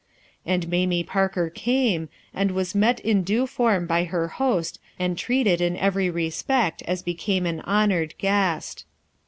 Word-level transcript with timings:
And 0.47 0.67
Mamie 0.67 1.03
Parker 1.03 1.51
came; 1.51 2.09
and 2.33 2.49
was 2.49 2.73
met 2.73 2.99
in 3.01 3.21
due 3.21 3.45
form 3.45 3.85
by 3.85 4.05
her 4.05 4.29
host 4.29 4.79
and 4.97 5.15
treated 5.15 5.61
in 5.61 5.77
every 5.77 6.09
re 6.09 6.31
spect 6.31 6.81
as 6.87 7.03
became 7.03 7.45
an 7.45 7.59
honored 7.65 8.15
guest. 8.17 8.85